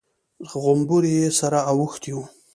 [0.61, 2.23] غومبري يې سره اوښتي وو.